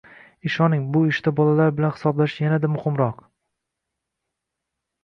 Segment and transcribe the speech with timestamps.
[0.49, 3.25] ishoning, bu ishda bolalar bilan hisoblashish yana-da muhimroq!